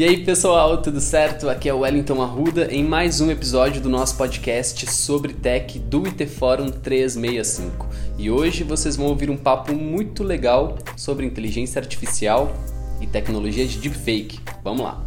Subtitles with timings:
[0.00, 1.50] E aí pessoal, tudo certo?
[1.50, 6.06] Aqui é o Wellington Arruda em mais um episódio do nosso podcast sobre tech do
[6.06, 7.86] IT Forum 365.
[8.16, 12.50] E hoje vocês vão ouvir um papo muito legal sobre inteligência artificial
[12.98, 14.40] e tecnologia de deepfake.
[14.64, 15.04] Vamos lá!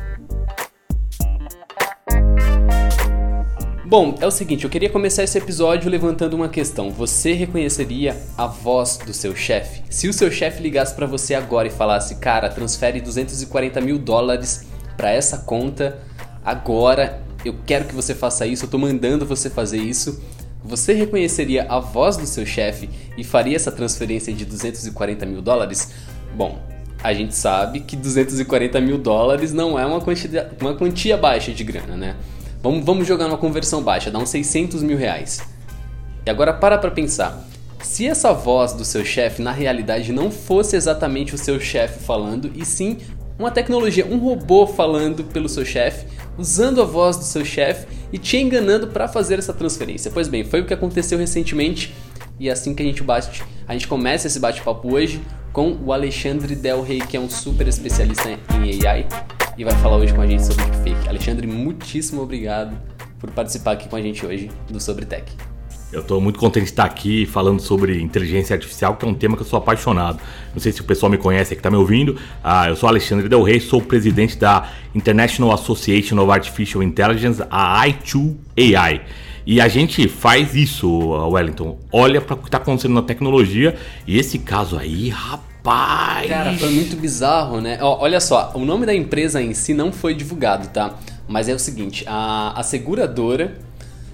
[3.84, 6.92] Bom, é o seguinte, eu queria começar esse episódio levantando uma questão.
[6.92, 9.82] Você reconheceria a voz do seu chefe?
[9.90, 14.72] Se o seu chefe ligasse para você agora e falasse, cara, transfere 240 mil dólares
[14.98, 16.00] para essa conta
[16.44, 20.22] agora, eu quero que você faça isso, eu tô mandando você fazer isso.
[20.64, 25.92] Você reconheceria a voz do seu chefe e faria essa transferência de 240 mil dólares?
[26.34, 26.58] Bom,
[27.04, 31.64] a gente sabe que 240 mil dólares não é uma quantia, uma quantia baixa de
[31.66, 32.16] grana, né?
[32.62, 35.42] Vamos, vamos jogar numa conversão baixa, dá uns 600 mil reais.
[36.26, 37.46] E agora para pra pensar.
[37.82, 42.50] Se essa voz do seu chefe na realidade não fosse exatamente o seu chefe falando,
[42.56, 42.98] e sim
[43.38, 46.06] uma tecnologia, um robô falando pelo seu chefe,
[46.38, 50.12] usando a voz do seu chefe e te enganando para fazer essa transferência.
[50.12, 51.94] Pois bem, foi o que aconteceu recentemente
[52.40, 55.94] e é assim que a gente bate, a gente começa esse bate-papo hoje com o
[55.94, 59.08] Alexandre Del Rey, que é um super especialista em AI
[59.58, 61.08] e vai falar hoje com a gente sobre deepfake.
[61.08, 62.76] Alexandre, muitíssimo obrigado
[63.20, 65.53] por participar aqui com a gente hoje do Sobre Tech.
[65.94, 69.36] Eu estou muito contente de estar aqui falando sobre inteligência artificial, que é um tema
[69.38, 70.20] que eu sou apaixonado.
[70.52, 72.18] Não sei se o pessoal me conhece aqui, está me ouvindo.
[72.44, 77.86] Ah, eu sou Alexandre Del Rey, sou presidente da International Association of Artificial Intelligence, a
[77.88, 79.02] I2AI.
[79.46, 80.90] E a gente faz isso,
[81.30, 81.78] Wellington.
[81.92, 83.76] Olha para o que está acontecendo na tecnologia.
[84.08, 86.28] E esse caso aí, rapaz Rapaz!
[86.28, 87.80] Cara, foi muito bizarro, né?
[87.82, 90.96] Ó, olha só, o nome da empresa em si não foi divulgado, tá?
[91.26, 93.58] Mas é o seguinte, a, a seguradora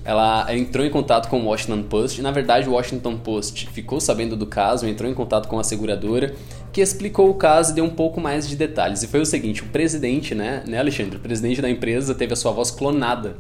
[0.04, 2.22] ela entrou em contato com o Washington Post.
[2.22, 6.34] Na verdade, o Washington Post ficou sabendo do caso, entrou em contato com a seguradora,
[6.72, 9.04] que explicou o caso e deu um pouco mais de detalhes.
[9.04, 11.18] E foi o seguinte: o presidente, né, né Alexandre?
[11.18, 13.38] O presidente da empresa teve a sua voz clonada.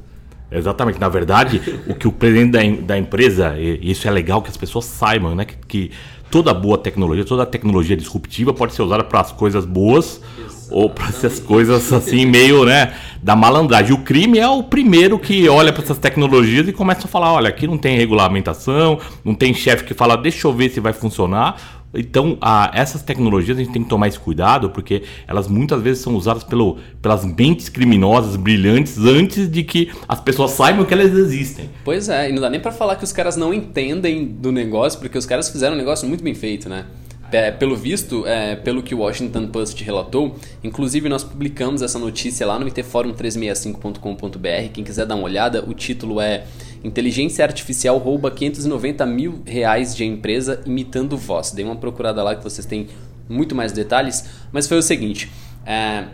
[0.51, 0.99] Exatamente.
[0.99, 4.57] Na verdade, o que o presidente da, da empresa, e isso é legal que as
[4.57, 5.45] pessoas saibam, né?
[5.45, 5.91] Que, que
[6.31, 10.48] toda boa tecnologia, toda tecnologia disruptiva pode ser usada para as coisas boas Exatamente.
[10.69, 13.93] Ou para essas coisas assim meio, né, da malandragem.
[13.93, 17.49] O crime é o primeiro que olha para essas tecnologias e começa a falar, olha,
[17.49, 21.79] aqui não tem regulamentação, não tem chefe que fala, deixa eu ver se vai funcionar.
[21.93, 26.03] Então, a, essas tecnologias a gente tem que tomar esse cuidado, porque elas muitas vezes
[26.03, 31.11] são usadas pelo, pelas mentes criminosas, brilhantes, antes de que as pessoas saibam que elas
[31.11, 31.69] existem.
[31.83, 34.99] Pois é, e não dá nem para falar que os caras não entendem do negócio,
[34.99, 36.85] porque os caras fizeram um negócio muito bem feito, né?
[37.31, 42.43] É, pelo visto, é, pelo que o Washington Post relatou, inclusive nós publicamos essa notícia
[42.45, 44.71] lá no itforum365.com.br.
[44.73, 46.45] Quem quiser dar uma olhada, o título é
[46.83, 51.51] Inteligência Artificial rouba 590 mil reais de empresa imitando voz.
[51.51, 52.87] Dei uma procurada lá que vocês têm
[53.27, 55.31] muito mais detalhes, mas foi o seguinte:
[55.65, 56.05] é,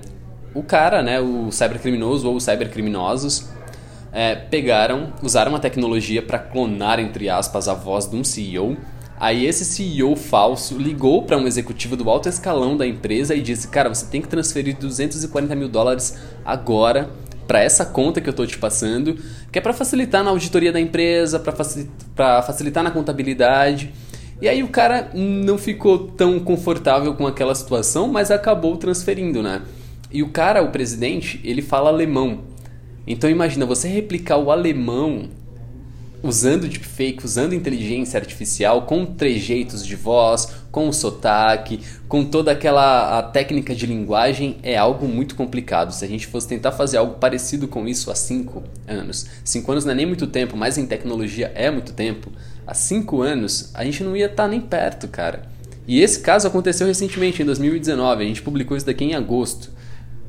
[0.54, 3.48] o cara, né, o cybercriminoso ou os cybercriminosos,
[4.12, 8.76] é, pegaram, usaram uma tecnologia para clonar, entre aspas, a voz de um CEO
[9.18, 13.70] Aí esse CEO falso ligou para um executivo do alto escalão da empresa e disse:
[13.70, 17.10] Cara, você tem que transferir 240 mil dólares agora
[17.48, 19.18] para essa conta que eu estou te passando,
[19.52, 23.94] que é para facilitar na auditoria da empresa, para facilitar, facilitar na contabilidade.
[24.42, 29.62] E aí o cara não ficou tão confortável com aquela situação, mas acabou transferindo, né?
[30.12, 32.42] E o cara, o presidente, ele fala alemão.
[33.08, 35.30] Então imagina você replicar o alemão
[36.26, 43.20] usando deepfake, usando inteligência artificial, com trejeitos de voz, com o sotaque, com toda aquela
[43.20, 45.92] a técnica de linguagem, é algo muito complicado.
[45.92, 49.86] Se a gente fosse tentar fazer algo parecido com isso há 5 anos, 5 anos
[49.86, 52.32] não é nem muito tempo, mas em tecnologia é muito tempo,
[52.66, 55.44] há 5 anos a gente não ia estar tá nem perto, cara.
[55.88, 59.72] E esse caso aconteceu recentemente, em 2019, a gente publicou isso daqui em agosto.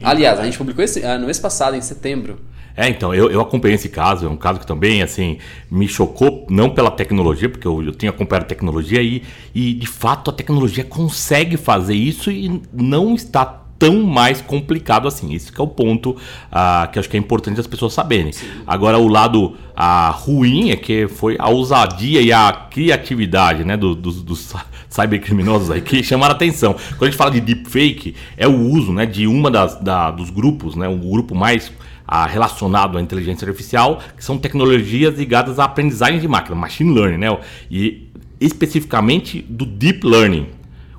[0.03, 2.39] Aliás, a gente publicou esse, ah, no mês passado, em setembro.
[2.77, 5.39] É, então, eu, eu acompanhei esse caso, é um caso que também, assim,
[5.71, 9.23] me chocou, não pela tecnologia, porque eu, eu tenho acompanhado a tecnologia e,
[9.55, 15.33] e, de fato, a tecnologia consegue fazer isso e não está tão mais complicado assim.
[15.33, 16.17] Isso que é o ponto
[16.51, 18.33] ah, que acho que é importante as pessoas saberem.
[18.33, 18.47] Sim.
[18.67, 23.95] Agora, o lado ah, ruim é que foi a ousadia e a criatividade né, do,
[23.95, 24.55] dos, dos
[24.89, 26.75] cybercriminosos aí que chamaram a atenção.
[26.75, 30.31] Quando a gente fala de deepfake, é o uso né, de uma das da, dos
[30.31, 31.71] grupos, né, o grupo mais
[32.29, 37.39] relacionado à inteligência artificial, que são tecnologias ligadas à aprendizagem de máquina, machine learning, né?
[37.71, 38.09] E
[38.41, 40.47] especificamente do deep learning.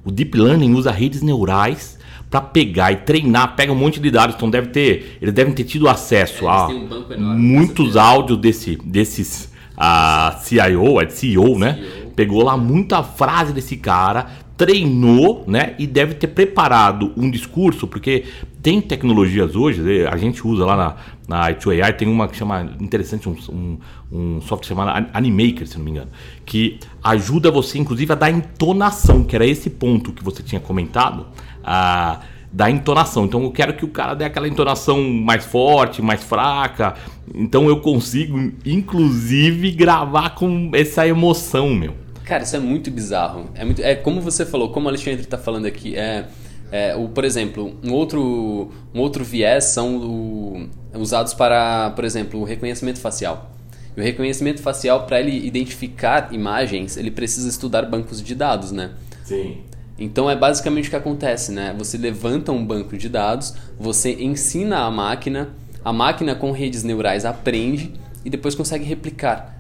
[0.03, 1.97] O deep learning usa redes neurais
[2.29, 5.63] para pegar e treinar, pega um monte de dados, então deve ter, eles devem ter
[5.63, 11.75] tido acesso é, a um muitos áudios desse, desses a CIO, é CEO, né?
[11.75, 14.25] CEO pegou lá muita frase desse cara,
[14.57, 15.75] treinou, né?
[15.77, 18.25] E deve ter preparado um discurso, porque
[18.61, 20.95] tem tecnologias hoje, eh, a gente usa lá na,
[21.27, 23.77] na i2AI, tem uma que chama, interessante, um, um,
[24.11, 26.09] um software chamado Animaker, se não me engano,
[26.43, 31.27] que ajuda você, inclusive, a dar entonação, que era esse ponto que você tinha comentado,
[31.63, 32.21] a,
[32.51, 33.25] da entonação.
[33.25, 36.95] Então eu quero que o cara dê aquela entonação mais forte, mais fraca.
[37.35, 42.06] Então eu consigo, inclusive, gravar com essa emoção, meu.
[42.27, 43.49] Cara, isso é muito bizarro.
[43.55, 46.25] É, muito, é como você falou, como o Alexandre está falando aqui, é,
[46.69, 52.41] é, o, por exemplo, um outro, um outro viés são o, usados para, por exemplo,
[52.41, 53.49] o reconhecimento facial.
[53.95, 58.91] E o reconhecimento facial, para ele identificar imagens, ele precisa estudar bancos de dados, né?
[59.23, 59.59] Sim.
[59.97, 61.73] Então é basicamente o que acontece, né?
[61.77, 65.51] Você levanta um banco de dados, você ensina a máquina,
[65.83, 67.93] a máquina com redes neurais aprende
[68.25, 69.56] e depois consegue replicar.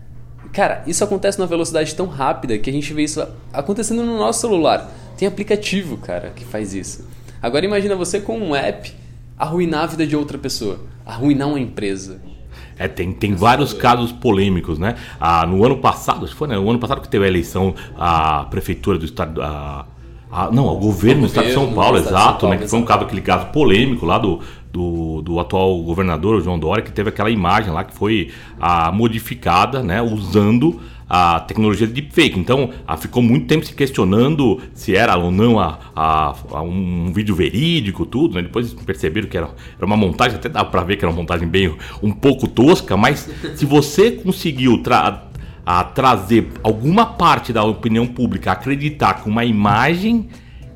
[0.53, 4.41] Cara, isso acontece numa velocidade tão rápida que a gente vê isso acontecendo no nosso
[4.41, 4.89] celular.
[5.17, 7.07] Tem aplicativo, cara, que faz isso.
[7.41, 8.93] Agora imagina você com um app
[9.37, 12.19] arruinar a vida de outra pessoa, arruinar uma empresa.
[12.77, 14.95] É, tem, tem vários casos polêmicos, né?
[15.19, 16.55] Ah, no ano passado, acho que foi, né?
[16.55, 19.41] No ano passado que teve a eleição, a prefeitura do estado.
[20.31, 22.57] A, não, o governo do estado de São Paulo, exato, São Paulo, né?
[22.57, 24.41] Que foi um caso, aquele caso polêmico lá do,
[24.71, 29.81] do, do atual governador, João Dória, que teve aquela imagem lá que foi a, modificada,
[29.81, 30.01] né?
[30.01, 30.79] Usando
[31.09, 32.37] a tecnologia de deepfake.
[32.37, 37.11] Então, a, ficou muito tempo se questionando se era ou não a, a, a um
[37.13, 38.35] vídeo verídico, tudo.
[38.35, 38.41] Né?
[38.41, 41.47] Depois perceberam que era, era uma montagem, até dá para ver que era uma montagem
[41.47, 45.26] bem um pouco tosca, mas se você conseguiu tra
[45.67, 50.29] a trazer alguma parte da opinião pública a acreditar que uma imagem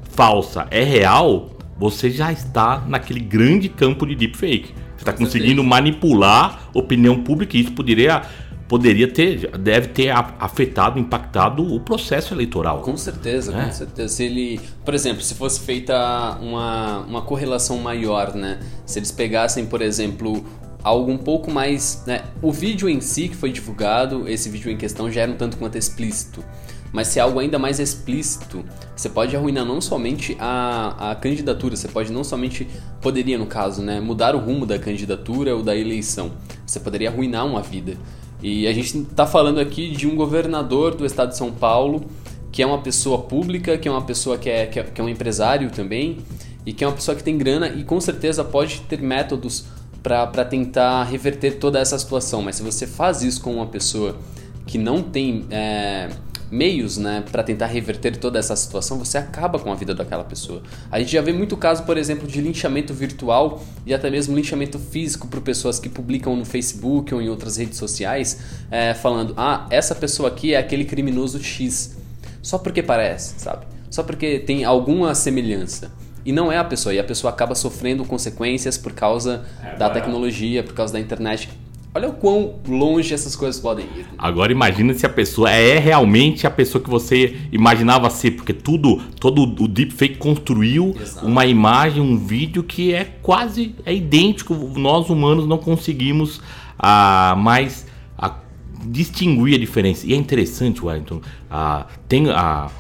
[0.04, 4.74] falsa é real, você já está naquele grande campo de deepfake.
[4.98, 8.24] Você está conseguindo manipular opinião pública e isso poderia
[8.68, 10.10] poderia ter, deve ter
[10.40, 12.80] afetado, impactado o processo eleitoral.
[12.80, 13.66] Com certeza, é.
[13.66, 14.16] com certeza.
[14.16, 18.60] Se ele, por exemplo, se fosse feita uma, uma correlação maior, né?
[18.86, 20.46] Se eles pegassem, por exemplo,
[20.84, 22.04] algo um pouco mais.
[22.06, 22.24] Né?
[22.42, 25.58] O vídeo em si que foi divulgado, esse vídeo em questão já era um tanto
[25.58, 26.44] quanto explícito.
[26.92, 31.76] Mas se é algo ainda mais explícito, você pode arruinar não somente a, a candidatura,
[31.76, 32.68] você pode não somente,
[33.00, 36.34] poderia no caso, né, mudar o rumo da candidatura ou da eleição.
[36.66, 37.96] Você poderia arruinar uma vida.
[38.44, 42.04] E a gente está falando aqui de um governador do estado de São Paulo,
[42.52, 45.04] que é uma pessoa pública, que é uma pessoa que é, que é, que é
[45.04, 46.18] um empresário também,
[46.66, 49.66] e que é uma pessoa que tem grana e com certeza pode ter métodos
[50.02, 52.42] para tentar reverter toda essa situação.
[52.42, 54.18] Mas se você faz isso com uma pessoa
[54.66, 55.46] que não tem.
[55.50, 56.10] É,
[56.52, 60.62] meios né, para tentar reverter toda essa situação, você acaba com a vida daquela pessoa.
[60.92, 64.78] A gente já vê muito caso, por exemplo, de linchamento virtual e até mesmo linchamento
[64.78, 68.40] físico por pessoas que publicam no Facebook ou em outras redes sociais,
[68.70, 71.98] é, falando: ah, essa pessoa aqui é aquele criminoso X.
[72.42, 73.66] Só porque parece, sabe?
[73.90, 75.92] Só porque tem alguma semelhança.
[76.26, 79.90] E não é a pessoa, e a pessoa acaba sofrendo consequências por causa é, da
[79.90, 81.50] tecnologia, por causa da internet.
[81.94, 84.06] Olha o quão longe essas coisas podem ir.
[84.18, 89.02] Agora imagina se a pessoa é realmente a pessoa que você imaginava ser, porque tudo,
[89.20, 91.28] todo o deepfake construiu Exato.
[91.28, 94.54] uma imagem, um vídeo que é quase é idêntico.
[94.54, 96.40] Nós humanos não conseguimos
[96.80, 97.86] ah, mais
[98.18, 98.36] ah,
[98.86, 100.08] distinguir a diferença.
[100.08, 101.20] E é interessante, Wellington,
[101.50, 102.72] ah, tem a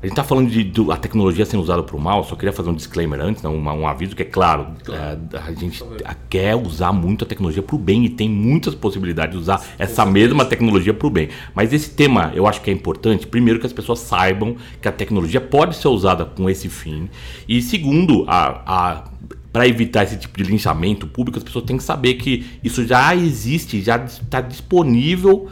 [0.00, 2.52] a gente está falando de, de, a tecnologia sendo usada para o mal, só queria
[2.52, 5.20] fazer um disclaimer antes, um, um aviso que é claro, claro.
[5.32, 5.82] É, a gente
[6.30, 10.06] quer usar muito a tecnologia para o bem e tem muitas possibilidades de usar essa
[10.06, 11.28] mesma tecnologia para o bem.
[11.54, 14.92] Mas esse tema eu acho que é importante, primeiro que as pessoas saibam que a
[14.92, 17.08] tecnologia pode ser usada com esse fim,
[17.48, 19.04] e segundo, a, a
[19.52, 23.16] para evitar esse tipo de linchamento público, as pessoas têm que saber que isso já
[23.16, 25.48] existe, já está disponível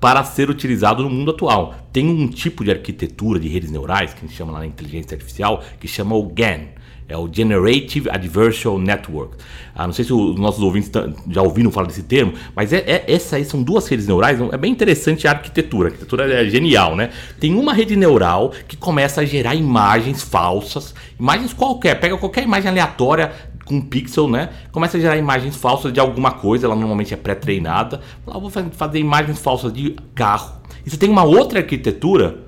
[0.00, 1.74] para ser utilizado no mundo atual.
[1.92, 5.14] Tem um tipo de arquitetura de redes neurais, que a gente chama lá na inteligência
[5.14, 6.78] artificial, que chama o GAN.
[7.10, 9.38] É o Generative Adversarial Network.
[9.74, 10.90] Ah, não sei se os nossos ouvintes
[11.30, 14.38] já ouviram falar desse termo, mas é, é, essa aí são duas redes neurais.
[14.52, 15.88] É bem interessante a arquitetura.
[15.88, 17.08] A arquitetura é genial, né?
[17.40, 22.68] Tem uma rede neural que começa a gerar imagens falsas, imagens qualquer, pega qualquer imagem
[22.68, 23.32] aleatória
[23.68, 24.48] com um pixel, né?
[24.72, 28.00] Começa a gerar imagens falsas de alguma coisa, ela normalmente é pré-treinada.
[28.26, 30.54] Ela vou fazer imagens falsas de carro.
[30.84, 32.38] E você tem uma outra arquitetura,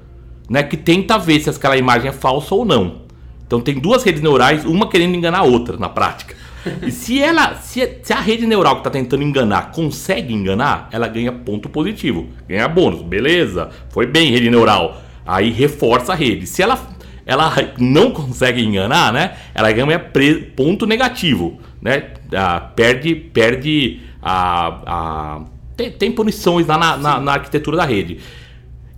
[0.49, 3.03] né, que tenta ver se aquela imagem é falsa ou não.
[3.47, 6.35] Então tem duas redes neurais, uma querendo enganar a outra na prática.
[6.83, 11.09] E se ela, se, se a rede neural que está tentando enganar consegue enganar, ela
[11.09, 13.71] ganha ponto positivo, ganha bônus, beleza?
[13.89, 15.01] Foi bem rede neural.
[15.27, 16.47] Aí reforça a rede.
[16.47, 16.79] Se ela
[17.31, 19.37] ela não consegue enganar, né?
[19.55, 20.01] Ela ganha
[20.57, 22.09] ponto negativo, né?
[22.35, 25.41] Ah, perde, perde a, a
[25.77, 28.19] tem, tem, punições lá na, na, na, arquitetura da rede.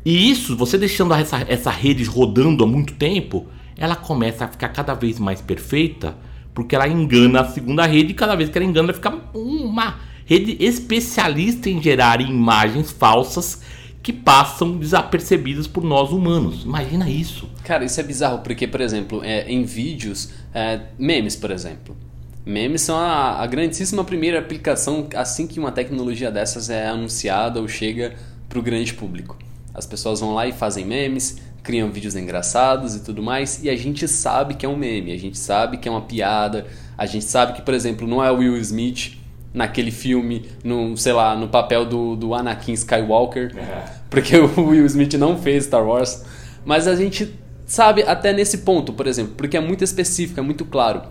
[0.02, 3.46] E isso, você deixando essa, essa rede rodando há muito tempo,
[3.76, 6.16] ela começa a ficar cada vez mais perfeita,
[6.54, 9.96] porque ela engana a segunda rede e cada vez que ela engana, ela fica uma
[10.24, 13.60] rede especialista em gerar imagens falsas
[14.02, 16.64] que passam desapercebidas por nós humanos.
[16.64, 17.48] Imagina isso.
[17.62, 21.96] Cara, isso é bizarro, porque, por exemplo, é, em vídeos, é, memes, por exemplo.
[22.44, 27.68] Memes são a, a grandíssima primeira aplicação assim que uma tecnologia dessas é anunciada ou
[27.68, 28.16] chega
[28.48, 29.38] para o grande público.
[29.72, 33.76] As pessoas vão lá e fazem memes, criam vídeos engraçados e tudo mais, e a
[33.76, 36.66] gente sabe que é um meme, a gente sabe que é uma piada,
[36.98, 39.21] a gente sabe que, por exemplo, não é Will Smith
[39.52, 43.84] naquele filme, no, sei lá, no papel do, do Anakin Skywalker, é.
[44.08, 46.24] porque o Will Smith não fez Star Wars,
[46.64, 47.34] mas a gente
[47.66, 51.02] sabe até nesse ponto, por exemplo, porque é muito específico, é muito claro.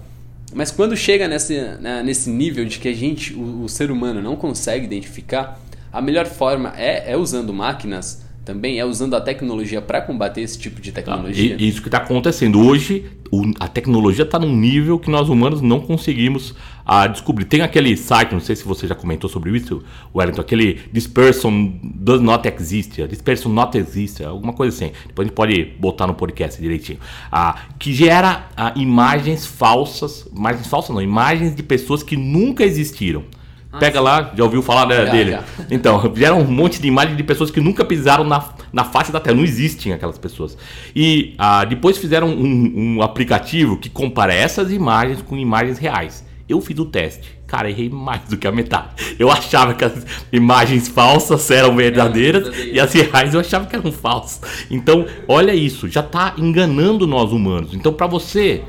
[0.54, 4.22] Mas quando chega nesse, né, nesse nível de que a gente, o, o, ser humano,
[4.22, 5.60] não consegue identificar,
[5.92, 10.58] a melhor forma é, é usando máquinas também, é usando a tecnologia para combater esse
[10.58, 11.56] tipo de tecnologia.
[11.60, 12.60] Ah, isso que está acontecendo.
[12.60, 17.46] Hoje, o, a tecnologia está num nível que nós humanos não conseguimos a descobrir.
[17.46, 19.84] Tem aquele site, não sei se você já comentou sobre isso,
[20.14, 24.92] Wellington, aquele This person does not exist, this person not exist, alguma coisa assim.
[25.08, 27.00] Depois a gente pode botar no podcast direitinho.
[27.32, 33.24] Ah, que gera ah, imagens falsas, imagens falsas não, imagens de pessoas que nunca existiram.
[33.72, 34.04] Ah, Pega sim.
[34.04, 35.32] lá, já ouviu falar já, dele?
[35.32, 35.44] Já.
[35.70, 39.20] Então, geram um monte de imagens de pessoas que nunca pisaram na, na face da
[39.20, 39.36] Terra.
[39.36, 40.58] Não existem aquelas pessoas.
[40.96, 46.26] E ah, depois fizeram um, um aplicativo que compara essas imagens com imagens reais.
[46.50, 47.40] Eu fiz o teste.
[47.48, 49.16] Cara, errei mais do que a metade.
[49.18, 53.76] Eu achava que as imagens falsas eram verdadeiras é, e as reais eu achava que
[53.76, 54.66] eram falsas.
[54.70, 57.74] Então, olha isso, já está enganando nós humanos.
[57.74, 58.64] Então, para você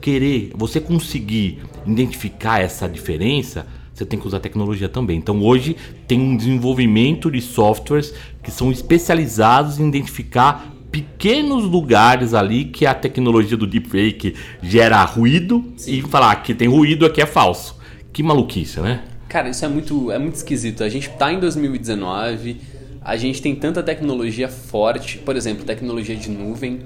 [0.00, 5.16] querer, você conseguir identificar essa diferença, você tem que usar tecnologia também.
[5.16, 5.76] Então hoje
[6.08, 12.94] tem um desenvolvimento de softwares que são especializados em identificar pequenos lugares ali que a
[12.94, 15.94] tecnologia do deepfake gera ruído Sim.
[15.94, 17.76] e falar que tem ruído aqui é falso.
[18.12, 19.02] Que maluquice, né?
[19.28, 20.84] Cara, isso é muito, é muito esquisito.
[20.84, 22.60] A gente tá em 2019,
[23.00, 26.80] a gente tem tanta tecnologia forte, por exemplo, tecnologia de nuvem,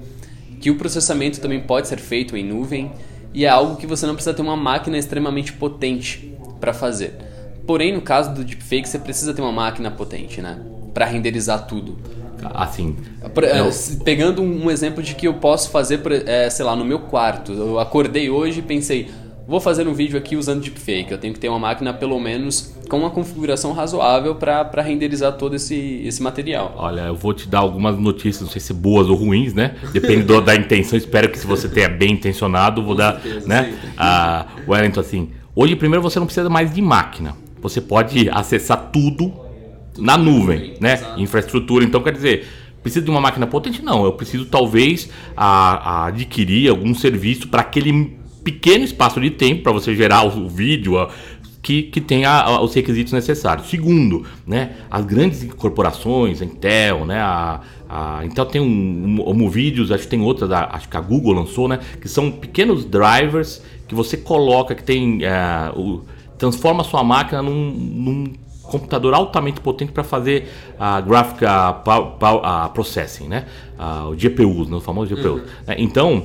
[0.59, 2.91] que o processamento também pode ser feito em nuvem
[3.33, 7.17] e é algo que você não precisa ter uma máquina extremamente potente para fazer.
[7.65, 10.57] Porém, no caso do deepfake, você precisa ter uma máquina potente, né?
[10.93, 11.97] Para renderizar tudo.
[12.53, 12.95] Assim.
[13.21, 14.03] Eu...
[14.03, 17.51] Pegando um exemplo de que eu posso fazer, é, sei lá, no meu quarto.
[17.51, 19.09] Eu acordei hoje e pensei,
[19.47, 21.11] vou fazer um vídeo aqui usando deepfake.
[21.11, 25.55] Eu tenho que ter uma máquina, pelo menos, com uma configuração razoável para renderizar todo
[25.55, 26.73] esse, esse material.
[26.77, 29.75] Olha, eu vou te dar algumas notícias, não sei se boas ou ruins, né?
[29.91, 30.97] Depende do, da intenção.
[30.97, 33.21] Espero que se você tenha bem intencionado, vou com dar.
[33.21, 33.77] Certeza, né?
[33.97, 35.29] Ah, Wellington, assim.
[35.61, 37.35] Hoje, primeiro, você não precisa mais de máquina.
[37.61, 39.33] Você pode acessar tudo
[39.97, 41.01] na nuvem, né?
[41.17, 41.83] Infraestrutura.
[41.83, 42.47] Então, quer dizer,
[42.81, 43.83] precisa de uma máquina potente?
[43.83, 49.63] Não, eu preciso talvez a, a adquirir algum serviço para aquele pequeno espaço de tempo
[49.63, 51.09] para você gerar o, o vídeo, a,
[51.61, 53.69] que, que tenha os requisitos necessários.
[53.69, 59.49] Segundo, né, as grandes corporações, a Intel, né, a, a Intel tem um, um, um
[59.49, 62.85] vídeos, acho que tem outra, da, acho que a Google lançou, né, que são pequenos
[62.85, 66.03] drivers que você coloca, que tem, é, o,
[66.37, 68.33] transforma a sua máquina num, num
[68.69, 70.49] computador altamente potente para fazer
[70.79, 73.45] a graphic a, processing, né?
[74.09, 74.75] o GPUs, né?
[74.75, 75.29] o famoso GPU.
[75.29, 75.41] Uhum.
[75.65, 75.75] Né?
[75.77, 76.23] Então,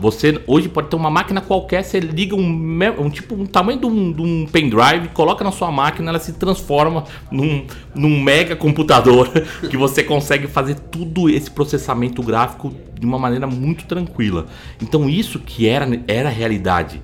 [0.00, 3.86] você hoje pode ter uma máquina qualquer, você liga um, um tipo um tamanho de
[3.86, 9.28] um, de um, pendrive, coloca na sua máquina, ela se transforma num, num mega computador
[9.70, 14.46] que você consegue fazer tudo esse processamento gráfico de uma maneira muito tranquila.
[14.80, 17.00] Então, isso que era era realidade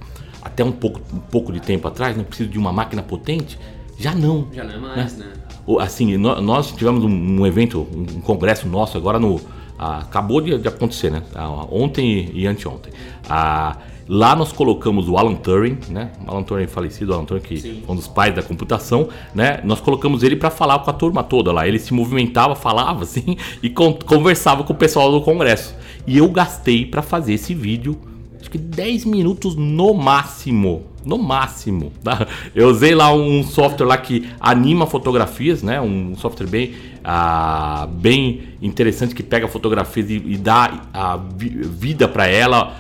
[0.46, 2.28] até um pouco, um pouco de tempo atrás, não né?
[2.28, 3.58] preciso de uma máquina potente
[3.98, 4.46] já não.
[4.52, 5.26] Já não é mais, né?
[5.26, 5.32] né?
[5.80, 9.40] Assim, nós tivemos um, evento, um congresso nosso agora no.
[9.78, 11.22] Acabou de, acontecer, né?
[11.70, 12.92] Ontem e anteontem.
[13.28, 13.76] Ah,
[14.08, 16.12] lá nós colocamos o Alan Turing, né?
[16.26, 17.82] O Alan Turing falecido, Alan Turing que Sim.
[17.86, 19.60] um dos pais da computação, né?
[19.64, 21.66] Nós colocamos ele para falar com a turma toda lá.
[21.68, 25.74] Ele se movimentava, falava assim e con conversava com o pessoal do congresso.
[26.06, 27.98] E eu gastei para fazer esse vídeo,
[28.46, 31.92] acho que 10 minutos no máximo no máximo.
[32.02, 32.26] Tá?
[32.52, 35.80] Eu usei lá um software lá que anima fotografias, né?
[35.80, 36.74] Um software bem,
[37.04, 42.74] ah, bem interessante que pega fotografias e, e dá a vida para ela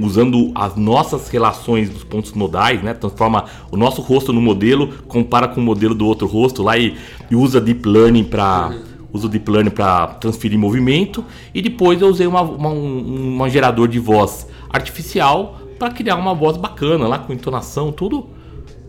[0.00, 2.92] usando as nossas relações dos pontos nodais, né?
[2.94, 6.96] Transforma o nosso rosto no modelo, compara com o modelo do outro rosto lá e,
[7.30, 8.74] e usa deep learning para
[9.12, 11.24] uso deep learning para transferir movimento
[11.54, 16.34] e depois eu usei uma, uma, um, um gerador de voz artificial para criar uma
[16.34, 18.28] voz bacana lá com entonação, tudo.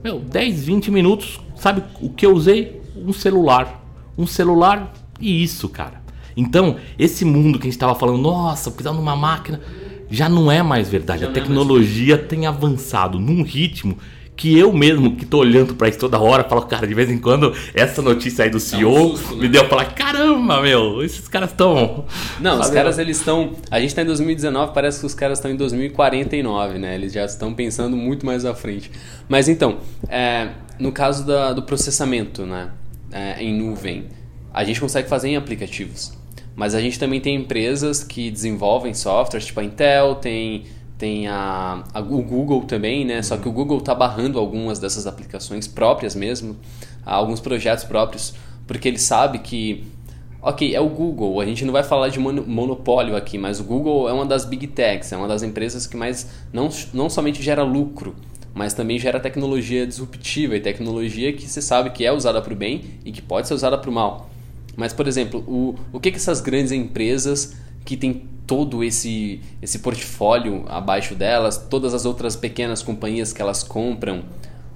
[0.03, 2.81] Meu, 10, 20 minutos, sabe o que eu usei?
[2.95, 3.83] Um celular.
[4.17, 6.01] Um celular E isso, cara.
[6.35, 9.59] Então, esse mundo que a gente estava falando, nossa, precisar de uma máquina,
[10.09, 11.21] já não é mais verdade.
[11.21, 12.27] Já a tecnologia mais...
[12.27, 13.97] tem avançado num ritmo
[14.37, 17.17] que eu mesmo, que tô olhando para isso toda hora, falo, cara, de vez em
[17.17, 19.41] quando essa notícia aí do CEO um susto, né?
[19.41, 22.05] me deu pra falar, caramba, meu, esses caras estão.
[22.39, 23.53] Não, os caras eles estão.
[23.71, 26.93] A gente tá em 2019, parece que os caras estão em 2049, né?
[26.93, 28.91] Eles já estão pensando muito mais à frente.
[29.27, 32.69] Mas então, é, no caso da, do processamento, né?
[33.11, 34.05] É, em nuvem,
[34.53, 36.13] a gente consegue fazer em aplicativos.
[36.55, 40.65] Mas a gente também tem empresas que desenvolvem softwares, tipo a Intel, tem
[40.97, 43.21] tem a, a, o Google também, né?
[43.21, 46.57] Só que o Google está barrando algumas dessas aplicações próprias mesmo,
[47.05, 48.33] alguns projetos próprios,
[48.65, 49.85] porque ele sabe que,
[50.41, 54.09] ok, é o Google, a gente não vai falar de monopólio aqui, mas o Google
[54.09, 57.63] é uma das big techs, é uma das empresas que mais não, não somente gera
[57.63, 58.15] lucro,
[58.53, 62.55] mas também gera tecnologia disruptiva e tecnologia que você sabe que é usada para o
[62.55, 64.29] bem e que pode ser usada para o mal.
[64.75, 67.55] Mas, por exemplo, o, o que, que essas grandes empresas
[67.87, 73.63] que têm todo esse, esse portfólio abaixo delas, todas as outras pequenas companhias que elas
[73.63, 74.25] compram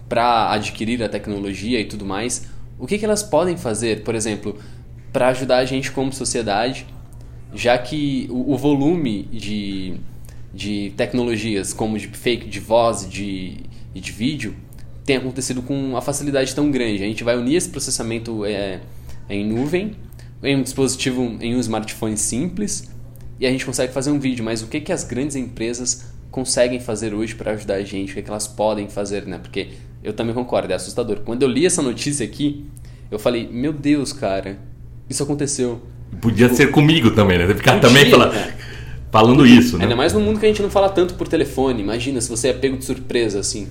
[0.08, 2.48] para adquirir a tecnologia e tudo mais,
[2.80, 4.58] o que, que elas podem fazer, por exemplo,
[5.12, 6.88] para ajudar a gente como sociedade,
[7.54, 9.96] já que o, o volume de,
[10.54, 13.58] de tecnologias como de fake, de voz de,
[13.94, 14.56] e de vídeo
[15.06, 17.04] tem acontecido com uma facilidade tão grande.
[17.04, 18.80] A gente vai unir esse processamento é,
[19.30, 19.98] em nuvem,
[20.42, 22.90] em um dispositivo, em um smartphone simples,
[23.42, 26.80] e a gente consegue fazer um vídeo, mas o que, que as grandes empresas conseguem
[26.80, 28.12] fazer hoje para ajudar a gente?
[28.12, 29.40] O que, que elas podem fazer, né?
[29.40, 29.70] Porque
[30.04, 31.22] eu também concordo, é assustador.
[31.22, 32.68] Quando eu li essa notícia aqui,
[33.10, 34.60] eu falei, meu Deus, cara,
[35.10, 35.82] isso aconteceu.
[36.22, 37.52] Podia tipo, ser comigo também, né?
[37.56, 38.54] Ficar também falando,
[39.10, 39.86] falando isso, né?
[39.86, 41.82] Ainda mais no mundo que a gente não fala tanto por telefone.
[41.82, 43.68] Imagina se você é pego de surpresa assim.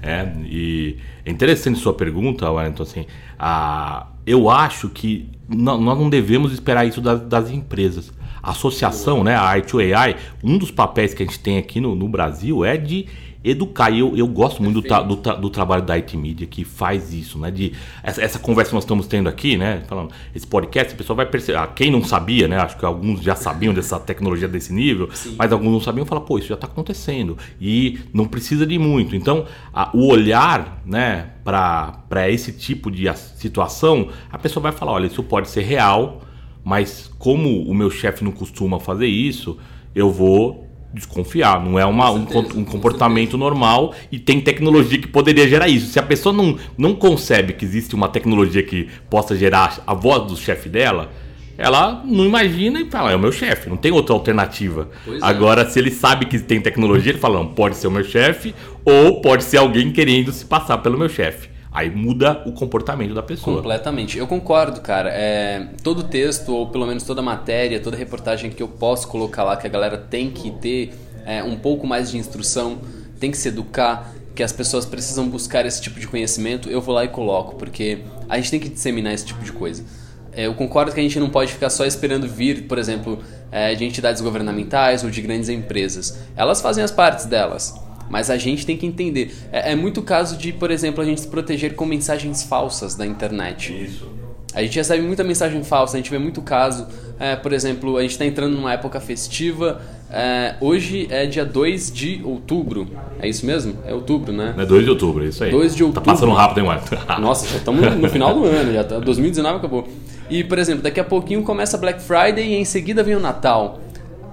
[0.00, 3.04] É, e é interessante sua pergunta, Wellington, assim,
[3.36, 8.12] a, eu acho que nós não devemos esperar isso das, das empresas
[8.50, 12.64] associação, né, a I2AI, um dos papéis que a gente tem aqui no, no Brasil
[12.64, 13.06] é de
[13.44, 13.90] educar.
[13.90, 17.38] E eu, eu gosto muito do, do, do, trabalho da IT Media que faz isso,
[17.38, 17.50] né?
[17.50, 19.82] De essa, essa, conversa que nós estamos tendo aqui, né?
[19.86, 21.58] Falando, esse podcast, o pessoal vai perceber.
[21.58, 22.58] Ah, quem não sabia, né?
[22.58, 25.34] Acho que alguns já sabiam dessa tecnologia desse nível, Sim.
[25.38, 27.36] mas alguns não sabiam falar, pô, isso já está acontecendo.
[27.60, 29.14] E não precisa de muito.
[29.14, 35.06] Então, a, o olhar, né, para esse tipo de situação, a pessoa vai falar, olha,
[35.06, 36.22] isso pode ser real,
[36.64, 39.58] mas como o meu chefe não costuma fazer isso,
[39.94, 41.62] eu vou desconfiar.
[41.62, 45.86] Não é uma, certeza, um, um, comportamento normal e tem tecnologia que poderia gerar isso.
[45.86, 50.30] Se a pessoa não, não concebe que existe uma tecnologia que possa gerar a voz
[50.30, 51.10] do chefe dela,
[51.56, 54.88] ela não imagina e fala, é o meu chefe, não tem outra alternativa.
[55.04, 55.24] Pois é.
[55.24, 55.64] Agora, é.
[55.64, 59.20] se ele sabe que tem tecnologia, ele fala, não, pode ser o meu chefe ou
[59.20, 61.48] pode ser alguém querendo se passar pelo meu chefe.
[61.78, 63.58] Aí muda o comportamento da pessoa.
[63.58, 64.18] Completamente.
[64.18, 65.10] Eu concordo, cara.
[65.10, 69.56] É, todo texto, ou pelo menos toda matéria, toda reportagem que eu posso colocar lá,
[69.56, 70.92] que a galera tem que ter
[71.24, 72.78] é, um pouco mais de instrução,
[73.20, 76.92] tem que se educar, que as pessoas precisam buscar esse tipo de conhecimento, eu vou
[76.92, 79.84] lá e coloco, porque a gente tem que disseminar esse tipo de coisa.
[80.32, 83.20] É, eu concordo que a gente não pode ficar só esperando vir, por exemplo,
[83.52, 86.18] é, de entidades governamentais ou de grandes empresas.
[86.34, 87.72] Elas fazem as partes delas.
[88.08, 89.34] Mas a gente tem que entender.
[89.52, 93.06] É, é muito caso de, por exemplo, a gente se proteger com mensagens falsas da
[93.06, 93.72] internet.
[93.72, 94.18] Isso.
[94.54, 96.86] A gente recebe muita mensagem falsa, a gente vê muito caso.
[97.20, 99.80] É, por exemplo, a gente está entrando numa época festiva.
[100.10, 102.88] É, hoje é dia 2 de outubro.
[103.20, 103.74] É isso mesmo?
[103.84, 104.54] É outubro, né?
[104.56, 105.50] É 2 de outubro, é isso aí.
[105.50, 106.02] 2 de outubro.
[106.02, 106.82] Tá passando rápido, hein, Mário?
[107.20, 109.86] Nossa, já estamos no final do ano, já tá, 2019 acabou.
[110.30, 113.80] E, por exemplo, daqui a pouquinho começa Black Friday e em seguida vem o Natal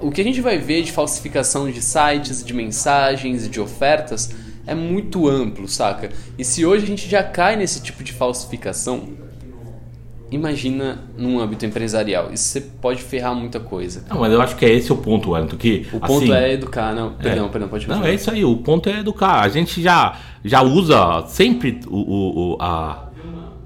[0.01, 4.29] o que a gente vai ver de falsificação de sites, de mensagens e de ofertas
[4.67, 6.09] é muito amplo, saca?
[6.37, 9.09] E se hoje a gente já cai nesse tipo de falsificação,
[10.31, 12.31] imagina num âmbito empresarial.
[12.33, 14.03] Isso você pode ferrar muita coisa.
[14.09, 15.57] Não, mas eu acho que é esse o ponto, Wellington.
[15.57, 17.13] Que, o ponto assim, é educar, não.
[17.13, 18.43] Perdão, é, perdão, pode Não, é isso aí.
[18.43, 19.41] O ponto é educar.
[19.41, 23.09] A gente já, já usa sempre o, o, a,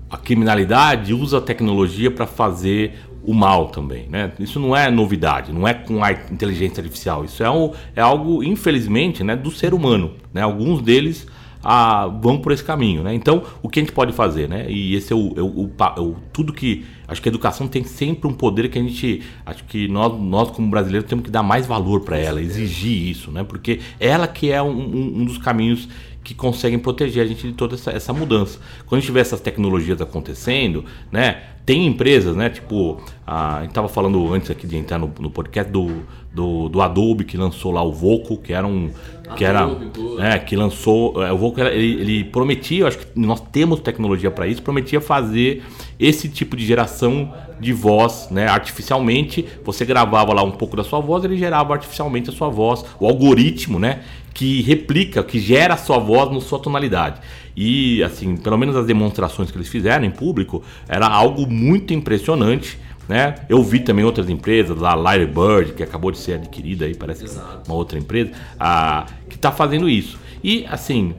[0.09, 4.31] a criminalidade, usa a tecnologia para fazer o mal também, né?
[4.39, 7.23] Isso não é novidade, não é com a inteligência artificial.
[7.23, 10.13] Isso é, um, é algo, infelizmente, né, do ser humano.
[10.33, 10.41] Né?
[10.41, 11.27] Alguns deles
[11.63, 13.13] ah, vão por esse caminho, né?
[13.13, 14.65] Então, o que a gente pode fazer, né?
[14.67, 17.83] E esse é o, é o, é o, tudo que acho que a educação tem
[17.83, 21.43] sempre um poder que a gente acho que nós, nós como brasileiros temos que dar
[21.43, 23.43] mais valor para ela, exigir isso, né?
[23.43, 25.87] Porque ela que é um, um, um dos caminhos
[26.23, 28.59] que conseguem proteger a gente de toda essa, essa mudança.
[28.87, 31.43] Quando a gente vê essas tecnologias acontecendo, né?
[31.69, 32.49] Tem empresas, né?
[32.49, 36.01] Tipo, a, a gente estava falando antes aqui de entrar no, no podcast do,
[36.33, 38.89] do, do, Adobe que lançou lá o Voco, que era um.
[39.37, 39.69] Que era.
[40.17, 41.23] É, que lançou.
[41.23, 45.61] É, o Voco ele, ele prometia, acho que nós temos tecnologia para isso, prometia fazer
[45.99, 49.45] esse tipo de geração de voz, né, artificialmente.
[49.63, 53.05] Você gravava lá um pouco da sua voz, ele gerava artificialmente a sua voz, o
[53.05, 53.99] algoritmo, né,
[54.33, 57.21] que replica, que gera a sua voz na sua tonalidade.
[57.61, 62.79] E assim, pelo menos as demonstrações que eles fizeram em público, era algo muito impressionante.
[63.05, 63.35] Né?
[63.49, 67.69] Eu vi também outras empresas, a Lyrebird, que acabou de ser adquirida aí, parece Exato.
[67.69, 70.17] uma outra empresa, a, que está fazendo isso.
[70.41, 71.13] E assim,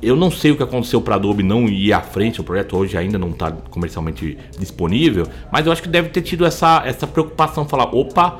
[0.00, 2.76] eu não sei o que aconteceu para a Adobe não ir à frente, o projeto
[2.76, 7.04] hoje ainda não está comercialmente disponível, mas eu acho que deve ter tido essa, essa
[7.04, 8.38] preocupação, falar, opa,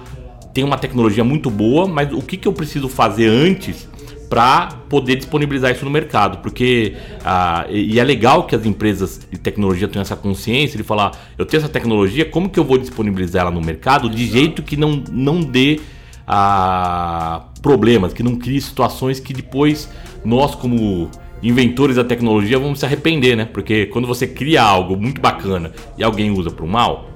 [0.55, 3.89] tem uma tecnologia muito boa, mas o que, que eu preciso fazer antes
[4.31, 9.37] para poder disponibilizar isso no mercado, porque ah, e é legal que as empresas de
[9.37, 13.43] tecnologia tenham essa consciência de falar, eu tenho essa tecnologia, como que eu vou disponibilizar
[13.43, 15.81] ela no mercado de jeito que não, não dê
[16.29, 19.91] ah, problemas, que não crie situações que depois
[20.25, 21.11] nós como
[21.43, 23.47] inventores da tecnologia vamos se arrepender, né?
[23.47, 27.11] Porque quando você cria algo muito bacana e alguém usa para o mal,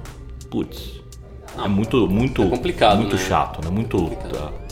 [0.49, 1.01] putz,
[1.63, 3.21] é muito muito é complicado, muito né?
[3.21, 3.71] chato, né?
[3.71, 4.64] Muito complicado.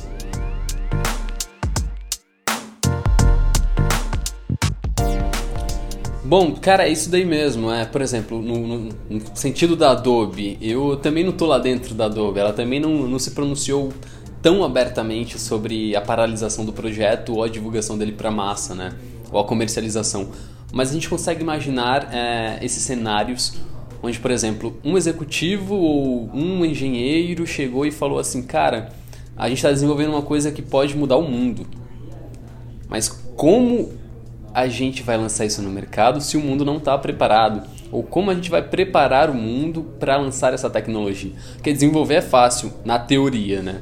[6.36, 7.72] Bom, cara, é isso daí mesmo.
[7.72, 12.06] É, por exemplo, no, no, sentido da Adobe, eu também não tô lá dentro da
[12.06, 12.39] Adobe.
[12.39, 13.93] Ela também não, não se pronunciou
[14.41, 18.96] tão abertamente sobre a paralisação do projeto ou a divulgação dele para massa, né?
[19.32, 20.32] Ou a comercialização.
[20.74, 23.54] Mas a gente consegue imaginar é, esses cenários
[24.02, 28.91] onde, por exemplo, um executivo ou um engenheiro chegou e falou assim, cara,
[29.38, 31.67] a gente está desenvolvendo uma coisa que pode mudar o mundo.
[32.89, 34.02] Mas como
[34.54, 37.68] a gente vai lançar isso no mercado se o mundo não está preparado?
[37.92, 41.32] Ou como a gente vai preparar o mundo para lançar essa tecnologia?
[41.56, 43.82] Porque desenvolver é fácil, na teoria, né?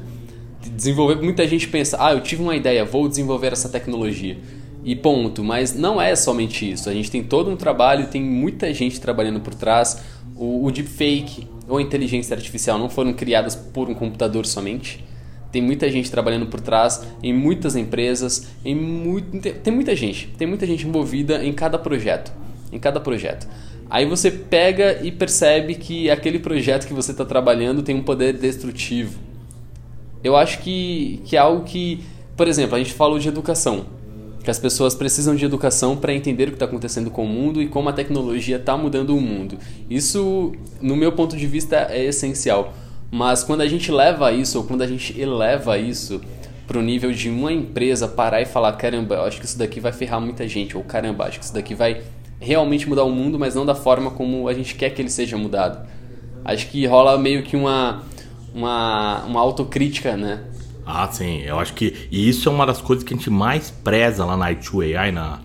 [0.74, 4.38] Desenvolver, muita gente pensa, ah, eu tive uma ideia, vou desenvolver essa tecnologia.
[4.84, 5.44] E ponto.
[5.44, 6.88] Mas não é somente isso.
[6.88, 10.02] A gente tem todo um trabalho, tem muita gente trabalhando por trás.
[10.34, 15.04] O, o deepfake ou a inteligência artificial não foram criadas por um computador somente
[15.52, 20.48] tem muita gente trabalhando por trás, em muitas empresas, em muito, tem muita gente, tem
[20.48, 22.32] muita gente envolvida em cada projeto,
[22.72, 23.46] em cada projeto.
[23.90, 28.32] Aí você pega e percebe que aquele projeto que você está trabalhando tem um poder
[28.32, 29.18] destrutivo.
[30.24, 32.02] Eu acho que, que é algo que,
[32.34, 33.84] por exemplo, a gente falou de educação,
[34.42, 37.60] que as pessoas precisam de educação para entender o que está acontecendo com o mundo
[37.60, 39.58] e como a tecnologia está mudando o mundo.
[39.90, 42.72] Isso, no meu ponto de vista, é essencial.
[43.14, 46.18] Mas quando a gente leva isso, ou quando a gente eleva isso
[46.66, 49.80] para o nível de uma empresa parar e falar: caramba, eu acho que isso daqui
[49.80, 52.00] vai ferrar muita gente, ou caramba, acho que isso daqui vai
[52.40, 55.36] realmente mudar o mundo, mas não da forma como a gente quer que ele seja
[55.36, 55.86] mudado.
[56.42, 58.02] Acho que rola meio que uma,
[58.54, 60.44] uma, uma autocrítica, né?
[60.86, 62.08] Ah, sim, eu acho que.
[62.10, 65.40] E isso é uma das coisas que a gente mais preza lá na i2AI, na,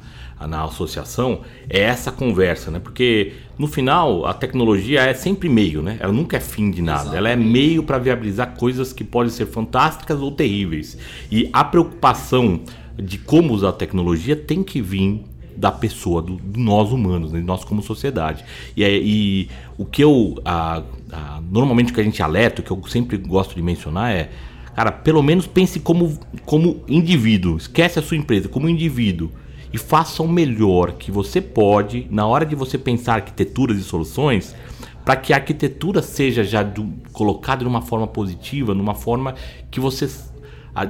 [0.46, 2.80] na associação é essa conversa, né?
[2.80, 5.98] Porque no final a tecnologia é sempre meio, né?
[6.00, 7.02] Ela nunca é fim de nada.
[7.02, 7.18] Exatamente.
[7.18, 10.98] Ela é meio para viabilizar coisas que podem ser fantásticas ou terríveis.
[11.32, 12.62] E a preocupação
[12.96, 15.24] de como usar a tecnologia tem que vir
[15.56, 17.42] da pessoa, do, do nós humanos, né?
[17.44, 18.46] nós como sociedade.
[18.76, 22.70] E, é, e o que eu a, a, normalmente que a gente alerta, o que
[22.70, 24.30] eu sempre gosto de mencionar é
[24.78, 27.58] Cara, pelo menos pense como, como indivíduo.
[27.58, 29.32] Esquece a sua empresa, como indivíduo
[29.72, 34.56] e faça o melhor que você pode na hora de você pensar arquiteturas e soluções
[35.04, 36.66] para que a arquitetura seja já
[37.14, 39.36] colocada de uma forma positiva, numa forma
[39.72, 40.10] que você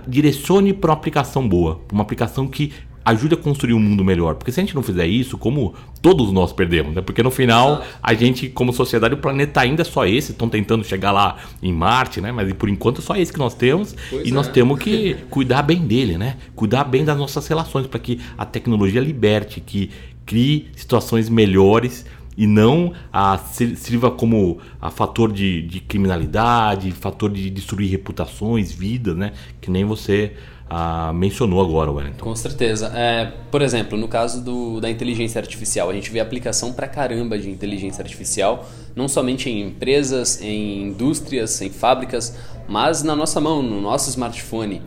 [0.08, 2.74] direcione para uma aplicação boa, uma aplicação que
[3.08, 4.36] ajude a construir um mundo melhor.
[4.36, 7.02] Porque se a gente não fizer isso, como todos nós perdemos, né?
[7.02, 10.84] Porque no final, a gente, como sociedade, o planeta ainda é só esse, estão tentando
[10.84, 12.34] chegar lá em Marte, né?
[12.34, 14.34] Mas por enquanto é só esse que nós temos pois e é.
[14.34, 16.36] nós temos que cuidar bem dele, né?
[16.54, 19.90] Cuidar bem das nossas relações para que a tecnologia liberte, que
[20.26, 27.50] crie situações melhores e não a, sirva como a fator de, de criminalidade, fator de
[27.50, 29.32] destruir reputações, vidas, né?
[29.62, 30.34] Que nem você
[30.70, 32.24] ah, mencionou agora, Wellington.
[32.24, 32.92] Com certeza.
[32.94, 37.38] É, por exemplo, no caso do, da inteligência artificial, a gente vê aplicação pra caramba
[37.38, 43.62] de inteligência artificial, não somente em empresas, em indústrias, em fábricas, mas na nossa mão,
[43.64, 44.82] no nosso smartphone.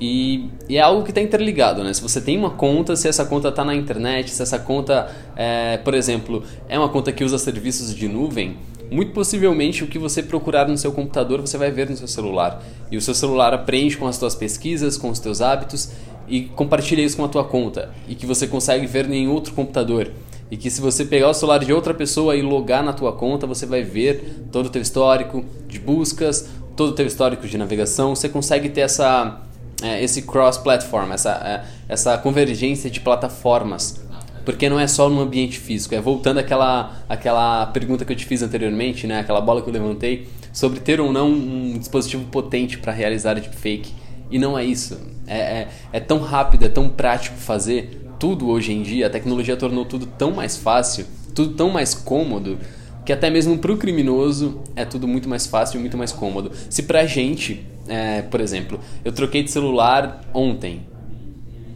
[0.00, 1.92] E, e, é algo que está interligado, né?
[1.92, 5.76] Se você tem uma conta, se essa conta está na internet, se essa conta, é,
[5.76, 8.56] por exemplo, é uma conta que usa serviços de nuvem,
[8.92, 12.62] muito possivelmente o que você procurar no seu computador você vai ver no seu celular.
[12.90, 15.90] E o seu celular aprende com as suas pesquisas, com os teus hábitos
[16.28, 17.90] e compartilha isso com a tua conta.
[18.06, 20.10] E que você consegue ver em outro computador.
[20.50, 23.46] E que se você pegar o celular de outra pessoa e logar na tua conta,
[23.46, 28.14] você vai ver todo o teu histórico de buscas, todo o teu histórico de navegação.
[28.14, 29.40] Você consegue ter essa,
[29.82, 34.02] é, esse cross-platform, essa, é, essa convergência de plataformas
[34.44, 35.94] Porque não é só no ambiente físico.
[35.94, 39.20] É voltando àquela, àquela pergunta que eu te fiz anteriormente, né?
[39.20, 43.92] Aquela bola que eu levantei, sobre ter ou não um dispositivo potente para realizar deepfake.
[44.30, 44.98] E não é isso.
[45.26, 49.06] É, é, é tão rápido, é tão prático fazer tudo hoje em dia.
[49.06, 52.58] A tecnologia tornou tudo tão mais fácil, tudo tão mais cômodo
[53.04, 56.52] que até mesmo para o criminoso é tudo muito mais fácil e muito mais cômodo.
[56.70, 60.86] Se para a gente, é, por exemplo, eu troquei de celular ontem,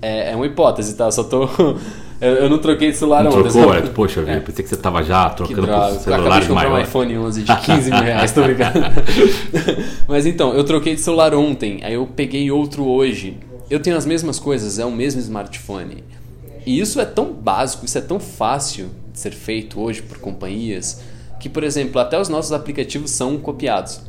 [0.01, 1.11] é, é uma hipótese, tá?
[1.11, 1.49] Só tô.
[2.21, 3.51] Eu, não troquei de celular não ontem.
[3.51, 4.41] Trocou, é, poxa, é.
[4.41, 7.91] pensei que você tava já trocando por celular de comprar um iPhone 11 de 15
[7.91, 8.81] mil reais, tô brincando.
[10.09, 13.39] Mas então, eu troquei de celular ontem, aí eu peguei outro hoje.
[13.69, 16.05] Eu tenho as mesmas coisas, é o mesmo smartphone.
[16.65, 21.01] E isso é tão básico, isso é tão fácil de ser feito hoje por companhias
[21.39, 24.01] que, por exemplo, até os nossos aplicativos são copiados.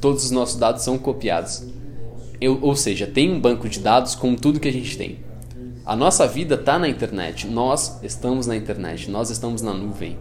[0.00, 1.64] Todos os nossos dados são copiados.
[2.40, 5.18] Eu, ou seja, tem um banco de dados com tudo que a gente tem.
[5.88, 7.46] A nossa vida está na internet.
[7.46, 9.10] Nós estamos na internet.
[9.10, 10.18] Nós estamos na nuvem.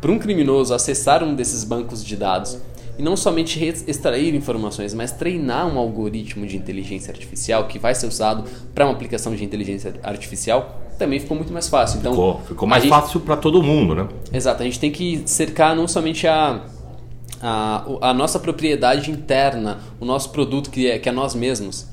[0.00, 2.56] Para um criminoso acessar um desses bancos de dados
[2.98, 8.06] e não somente extrair informações, mas treinar um algoritmo de inteligência artificial que vai ser
[8.06, 11.98] usado para uma aplicação de inteligência artificial, também ficou muito mais fácil.
[11.98, 14.08] Então, ficou, ficou mais gente, fácil para todo mundo, né?
[14.32, 16.62] Exato, a gente tem que cercar não somente a,
[17.42, 21.86] a, a nossa propriedade interna, o nosso produto que é, que é nós mesmos,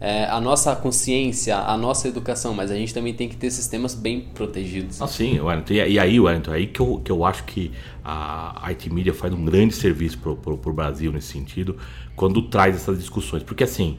[0.00, 3.94] é, a nossa consciência, a nossa educação, mas a gente também tem que ter sistemas
[3.94, 5.00] bem protegidos.
[5.00, 5.74] Ah, sim, Wellington.
[5.74, 7.72] E, aí, Wellington, é aí que eu, que eu acho que
[8.04, 11.76] a IT Media faz um grande serviço para o Brasil nesse sentido,
[12.14, 13.42] quando traz essas discussões.
[13.42, 13.98] Porque assim,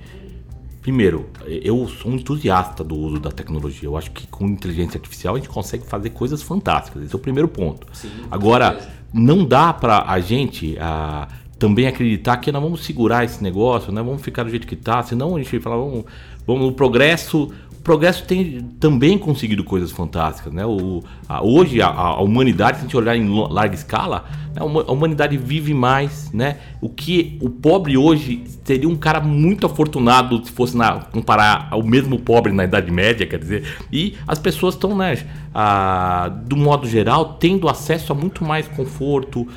[0.88, 3.90] Primeiro, eu sou um entusiasta do uso da tecnologia.
[3.90, 7.04] Eu acho que com inteligência artificial a gente consegue fazer coisas fantásticas.
[7.04, 7.86] Esse é o primeiro ponto.
[7.92, 8.80] Sim, Agora,
[9.12, 11.28] não dá para a gente a,
[11.60, 14.02] também acreditar que nós vamos segurar esse negócio, né?
[14.02, 16.06] vamos ficar do jeito que está, senão a gente fala, vamos,
[16.46, 17.52] vamos, o progresso
[17.88, 20.52] progresso tem também conseguido coisas fantásticas.
[20.52, 20.66] Né?
[20.66, 24.62] O, a, hoje, a, a, humanidade, se a gente olhar em larga escala, né?
[24.62, 26.30] a humanidade vive mais.
[26.34, 26.58] Né?
[26.82, 31.82] O que o pobre hoje seria um cara muito afortunado se fosse na, comparar ao
[31.82, 33.64] mesmo pobre na Idade Média, quer dizer.
[33.90, 39.48] E as pessoas estão, né, a, do modo geral, tendo acesso a muito mais conforto.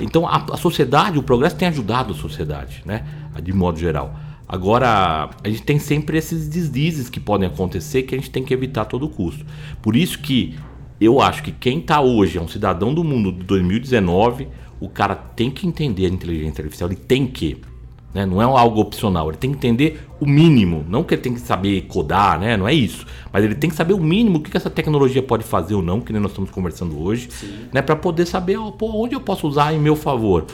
[0.00, 3.04] Então, a, a sociedade, o progresso tem ajudado a sociedade, né?
[3.42, 4.14] de modo geral.
[4.48, 8.54] Agora, a gente tem sempre esses deslizes que podem acontecer que a gente tem que
[8.54, 9.44] evitar a todo custo.
[9.82, 10.58] Por isso que
[11.00, 14.48] eu acho que quem está hoje é um cidadão do mundo de 2019,
[14.80, 17.60] o cara tem que entender a inteligência artificial, ele tem que.
[18.14, 18.24] Né?
[18.24, 20.84] Não é algo opcional, ele tem que entender o mínimo.
[20.88, 22.56] Não que ele tem que saber codar, né?
[22.56, 23.06] não é isso.
[23.32, 25.82] Mas ele tem que saber o mínimo, o que, que essa tecnologia pode fazer ou
[25.82, 27.28] não, que nem nós estamos conversando hoje,
[27.72, 27.82] né?
[27.82, 30.46] para poder saber ó, pô, onde eu posso usar em meu favor.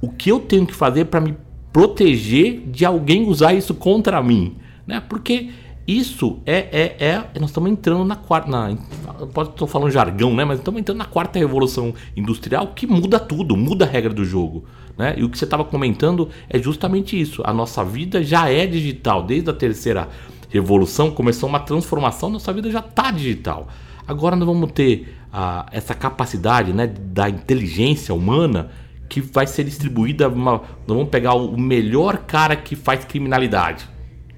[0.00, 1.36] O que eu tenho que fazer para me
[1.72, 5.02] proteger de alguém usar isso contra mim, né?
[5.08, 5.50] Porque
[5.86, 8.76] isso é, é, é nós estamos entrando na quarta, na,
[9.32, 10.44] pode estou falando jargão, né?
[10.44, 14.64] Mas estamos entrando na quarta revolução industrial que muda tudo, muda a regra do jogo,
[15.00, 15.14] né?
[15.16, 17.40] E o que você estava comentando é justamente isso.
[17.46, 20.08] A nossa vida já é digital desde a terceira
[20.50, 23.68] revolução começou uma transformação, nossa vida já está digital.
[24.06, 28.70] Agora nós vamos ter ah, essa capacidade, né, da inteligência humana
[29.08, 30.28] que vai ser distribuída.
[30.28, 33.88] Uma, nós vamos pegar o melhor cara que faz criminalidade.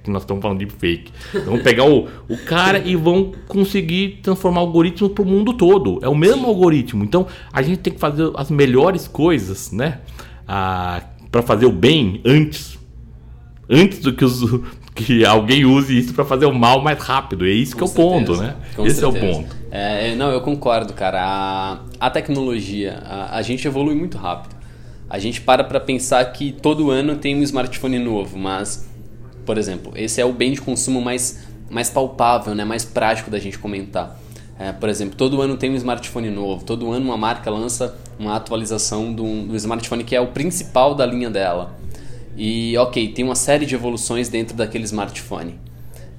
[0.03, 1.11] Que nós estamos falando de fake.
[1.45, 5.99] vamos pegar o, o cara e vão conseguir transformar algoritmos para o mundo todo.
[6.03, 7.03] É o mesmo algoritmo.
[7.03, 10.01] Então a gente tem que fazer as melhores coisas, né?
[10.45, 12.77] Para fazer o bem antes.
[13.69, 14.41] Antes do que, os,
[14.93, 17.45] que alguém use isso para fazer o mal mais rápido.
[17.45, 18.03] É isso Com que certeza.
[18.03, 18.55] é o ponto, né?
[18.75, 19.25] Com Esse certeza.
[19.25, 19.55] é o ponto.
[19.71, 21.21] É, não, eu concordo, cara.
[21.23, 24.55] A, a tecnologia, a, a gente evolui muito rápido.
[25.09, 28.89] A gente para para pensar que todo ano tem um smartphone novo, mas,
[29.45, 32.65] por exemplo, esse é o bem de consumo mais, mais palpável, né?
[32.65, 34.19] mais prático da gente comentar.
[34.59, 38.35] É, por exemplo, todo ano tem um smartphone novo, todo ano uma marca lança uma
[38.35, 41.75] atualização do, do smartphone que é o principal da linha dela.
[42.35, 45.59] E ok, tem uma série de evoluções dentro daquele smartphone.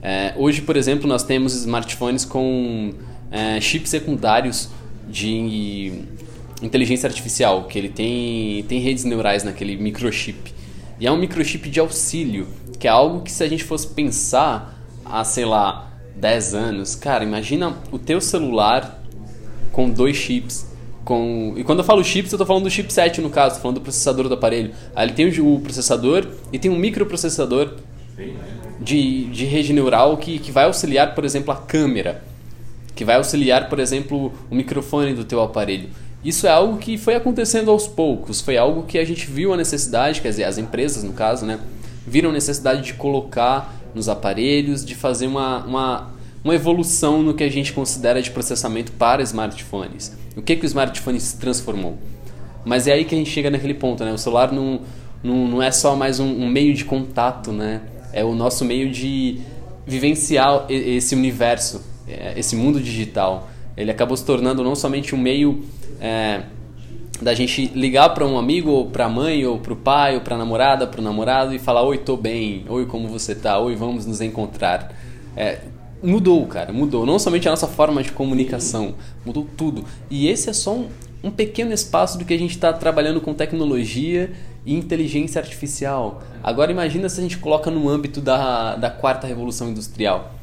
[0.03, 2.93] É, hoje, por exemplo, nós temos smartphones com
[3.31, 4.69] é, chips secundários
[5.09, 6.05] de
[6.63, 10.55] inteligência artificial, que ele tem, tem redes neurais naquele microchip.
[11.01, 12.47] E é um microchip de auxílio,
[12.79, 17.25] que é algo que se a gente fosse pensar há, sei lá, 10 anos, cara,
[17.25, 19.03] imagina o teu celular
[19.73, 20.73] com dois chips.
[21.05, 21.53] Com...
[21.57, 23.83] E quando eu falo chips, eu estou falando do chipset no caso, tô falando do
[23.83, 24.73] processador do aparelho.
[24.95, 27.75] Aí ele tem o processador e tem um microprocessador
[28.81, 32.23] de, de rede neural que, que vai auxiliar, por exemplo, a câmera.
[32.95, 35.91] Que vai auxiliar, por exemplo, o microfone do teu aparelho.
[36.25, 39.59] Isso é algo que foi acontecendo aos poucos, foi algo que a gente viu a
[39.59, 41.61] necessidade, quer dizer, as empresas no caso, né,
[42.07, 47.49] viram necessidade de colocar nos aparelhos, de fazer uma, uma uma evolução no que a
[47.49, 50.15] gente considera de processamento para smartphones.
[50.37, 51.97] O que, que o smartphone se transformou?
[52.65, 54.13] Mas é aí que a gente chega naquele ponto, né?
[54.13, 54.81] O celular não,
[55.23, 57.81] não, não é só mais um, um meio de contato, né?
[58.13, 59.41] É o nosso meio de
[59.87, 63.49] vivenciar esse universo, é, esse mundo digital.
[63.75, 65.65] Ele acabou se tornando não somente um meio
[66.01, 66.43] é,
[67.25, 70.21] da gente ligar para um amigo, ou para a mãe, ou para o pai, ou
[70.21, 73.59] para a namorada, para o namorado e falar: Oi, tô bem, oi, como você tá,
[73.59, 74.95] oi, vamos nos encontrar.
[75.35, 75.61] É,
[76.03, 77.07] mudou, cara, mudou.
[77.07, 79.87] Não somente a nossa forma de comunicação, mudou tudo.
[80.11, 80.89] E esse é só um,
[81.23, 84.31] um pequeno espaço do que a gente está trabalhando com tecnologia
[84.67, 86.23] e inteligência artificial.
[86.43, 90.35] Agora imagina se a gente coloca no âmbito da, da quarta revolução industrial,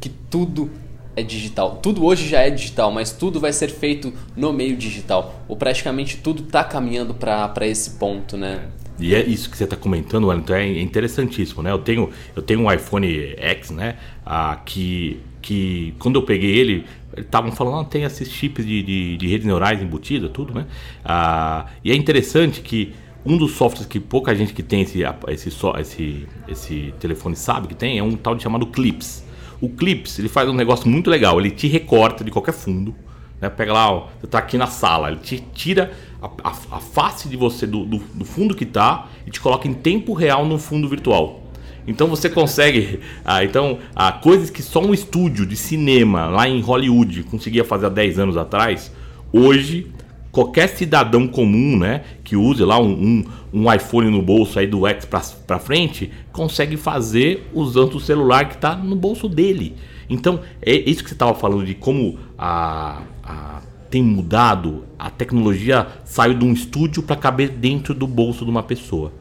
[0.00, 0.72] que tudo
[1.16, 1.80] é digital.
[1.82, 5.42] Tudo hoje já é digital, mas tudo vai ser feito no meio digital.
[5.48, 8.68] Ou praticamente tudo está caminhando para esse ponto, né?
[8.98, 11.70] E é isso que você está comentando, Wellington, é interessantíssimo, né?
[11.70, 13.96] Eu tenho, eu tenho um iPhone X, né?
[14.24, 16.84] Ah, que, que quando eu peguei ele,
[17.16, 20.66] estavam falando, ah, tem esses chips de, de, de redes neurais embutidas, tudo, né?
[21.04, 25.50] Ah, e é interessante que um dos softwares que pouca gente que tem esse, esse,
[25.80, 29.25] esse, esse telefone sabe que tem é um tal de chamado Clips.
[29.60, 32.94] O Clips ele faz um negócio muito legal, ele te recorta de qualquer fundo,
[33.40, 33.48] né?
[33.48, 37.28] Pega lá, ó, você está aqui na sala, ele te tira a, a, a face
[37.28, 40.58] de você do, do, do, fundo que está e te coloca em tempo real no
[40.58, 41.42] fundo virtual.
[41.86, 46.60] Então você consegue, ah, então, ah, coisas que só um estúdio de cinema lá em
[46.60, 48.92] Hollywood conseguia fazer há 10 anos atrás,
[49.32, 49.90] hoje
[50.36, 54.86] qualquer cidadão comum, né, que use lá um, um, um iPhone no bolso aí do
[54.86, 55.06] X
[55.46, 59.74] para frente, consegue fazer usando o celular que está no bolso dele.
[60.10, 65.86] Então, é isso que você estava falando de como a, a, tem mudado, a tecnologia
[66.04, 69.14] saiu de um estúdio para caber dentro do bolso de uma pessoa.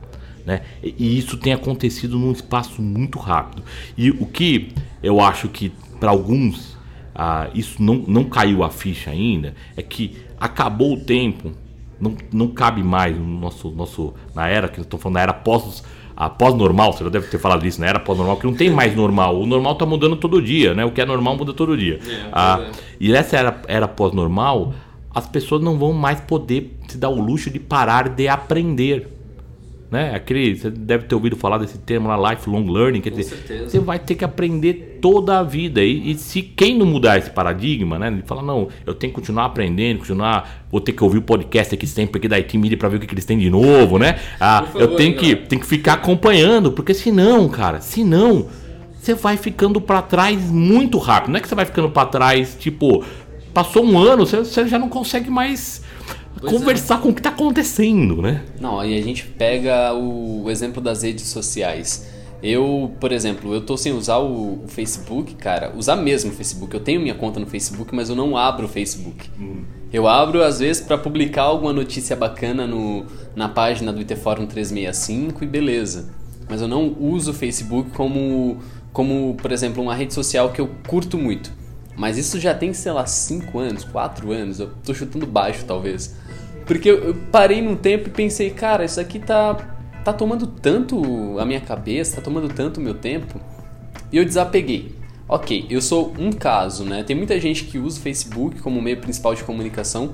[0.45, 0.63] Né?
[0.83, 3.63] E isso tem acontecido num espaço muito rápido.
[3.97, 6.75] E o que eu acho que para alguns
[7.15, 11.51] ah, isso não, não caiu a ficha ainda é que acabou o tempo,
[11.99, 15.83] não, não cabe mais no nosso, nosso, na era que estou falando, na era pós
[16.15, 18.95] a pós-normal, você já deve ter falado disso, na era pós-normal, que não tem mais
[18.95, 19.37] normal.
[19.37, 20.85] O normal está mudando todo dia, né?
[20.85, 21.99] O que é normal muda todo dia.
[22.07, 22.71] É, ah, é.
[23.01, 24.73] E nessa era, era pós-normal,
[25.13, 29.14] as pessoas não vão mais poder se dar o luxo de parar de aprender.
[29.95, 30.13] Né?
[30.13, 33.69] Aquele, você deve ter ouvido falar desse termo lá, lifelong learning, quer Com dizer, certeza.
[33.69, 35.81] você vai ter que aprender toda a vida.
[35.81, 38.09] E, e, se quem não mudar esse paradigma, né?
[38.09, 41.73] Ele fala, não, eu tenho que continuar aprendendo, continuar, vou ter que ouvir o podcast
[41.73, 43.97] aqui sempre aqui da IT Media para ver o que, que, eles têm de novo,
[43.97, 44.19] né?
[44.37, 48.47] Ah, favor, eu tenho que, tenho que ficar acompanhando, porque senão, cara, senão
[48.99, 51.31] você vai ficando para trás muito rápido.
[51.31, 53.01] Não é que você vai ficando para trás, tipo,
[53.53, 55.84] passou um ano, você, você já não consegue mais
[56.45, 57.01] Pois conversar é.
[57.01, 58.43] com o que está acontecendo, né?
[58.59, 62.13] Não, e a gente pega o exemplo das redes sociais.
[62.43, 66.73] Eu, por exemplo, eu tô sem usar o, o, Facebook, cara, usar mesmo o Facebook.
[66.73, 69.29] Eu tenho minha conta no Facebook, mas eu não abro o Facebook.
[69.39, 69.63] Hum.
[69.91, 73.05] Eu abro às vezes para publicar alguma notícia bacana no,
[73.35, 76.13] na página do IT Fórum 365 e beleza.
[76.47, 78.59] Mas eu não uso o Facebook como,
[78.93, 81.51] como, por exemplo, uma rede social que eu curto muito.
[81.97, 84.59] Mas isso já tem, sei lá, 5 anos, 4 anos.
[84.59, 86.15] Eu tô chutando baixo, talvez.
[86.65, 89.53] Porque eu, parei num tempo e pensei, cara, isso aqui tá,
[90.03, 93.39] tá tomando tanto a minha cabeça, tá tomando tanto o meu tempo.
[94.11, 94.95] E eu desapeguei.
[95.27, 97.03] Ok, eu sou um caso, né?
[97.03, 100.13] Tem muita gente que usa o Facebook como meio principal de comunicação.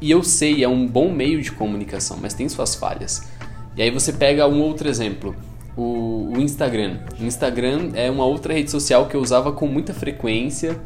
[0.00, 3.28] E eu sei, é um bom meio de comunicação, mas tem suas falhas.
[3.76, 5.34] E aí você pega um outro exemplo,
[5.76, 6.98] o, o Instagram.
[7.18, 10.78] O Instagram é uma outra rede social que eu usava com muita frequência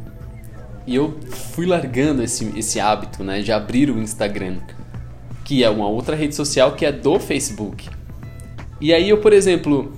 [0.85, 1.17] e eu
[1.51, 4.57] fui largando esse, esse hábito né, de abrir o Instagram
[5.47, 7.89] que é uma outra rede social que é do Facebook.
[8.81, 9.93] E aí eu, por exemplo,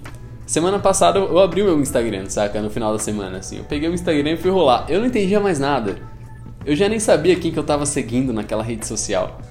[0.45, 2.61] semana passada eu abri o meu Instagram, saca?
[2.61, 3.57] No final da semana, assim.
[3.57, 4.85] Eu peguei o Instagram e fui rolar.
[4.87, 5.97] Eu não entendia mais nada.
[6.63, 9.41] Eu já nem sabia quem que eu tava seguindo naquela rede social.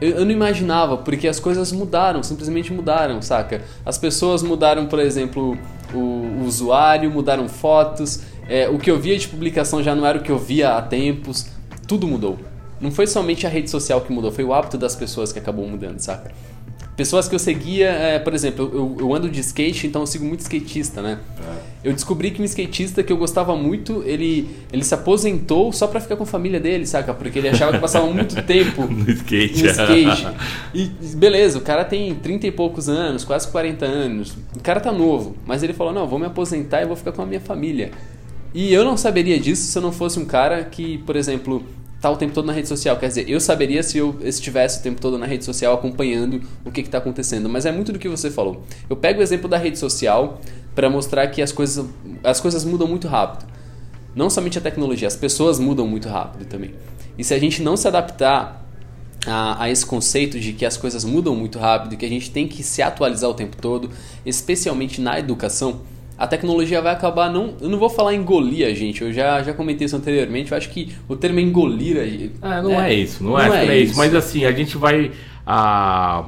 [0.00, 3.62] Eu, eu não imaginava, porque as coisas mudaram, simplesmente mudaram, saca?
[3.86, 5.56] As pessoas mudaram, por exemplo,
[5.94, 8.22] o, o usuário, mudaram fotos.
[8.48, 10.82] É, o que eu via de publicação já não era o que eu via há
[10.82, 11.46] tempos.
[11.86, 12.49] Tudo mudou
[12.80, 15.66] não foi somente a rede social que mudou, foi o hábito das pessoas que acabou
[15.68, 16.32] mudando, saca?
[16.96, 20.24] Pessoas que eu seguia, é, por exemplo, eu, eu, ando de skate, então eu sigo
[20.24, 21.18] muito skatista, né?
[21.38, 21.88] É.
[21.88, 25.98] Eu descobri que um skatista que eu gostava muito, ele, ele se aposentou só pra
[25.98, 27.14] ficar com a família dele, saca?
[27.14, 29.62] Porque ele achava que passava muito tempo no skate.
[29.62, 30.26] No skate.
[30.74, 34.36] E beleza, o cara tem 30 e poucos anos, quase 40 anos.
[34.54, 37.22] O cara tá novo, mas ele falou: não, vou me aposentar e vou ficar com
[37.22, 37.92] a minha família.
[38.52, 41.64] E eu não saberia disso se eu não fosse um cara que, por exemplo,
[42.00, 42.96] tá o tempo todo na rede social.
[42.96, 46.70] Quer dizer, eu saberia se eu estivesse o tempo todo na rede social acompanhando o
[46.70, 47.48] que está acontecendo.
[47.48, 48.64] Mas é muito do que você falou.
[48.88, 50.40] Eu pego o exemplo da rede social
[50.74, 51.84] para mostrar que as coisas,
[52.24, 53.46] as coisas mudam muito rápido.
[54.14, 56.74] não somente a tecnologia, as pessoas mudam muito rápido também.
[57.18, 58.66] E se a gente não se adaptar
[59.26, 62.48] a, a, esse conceito de que as coisas mudam muito rápido que a gente tem
[62.48, 63.90] que se atualizar o tempo todo,
[64.24, 65.82] especialmente na educação,
[66.20, 67.54] a tecnologia vai acabar não.
[67.62, 70.68] Eu não vou falar engolir a gente, eu já, já comentei isso anteriormente, eu acho
[70.68, 72.32] que o termo engolir a gente.
[72.42, 73.96] É, não é, é isso, não, não é, é, isso.
[73.96, 75.12] Mas assim, a gente vai
[75.46, 76.26] a,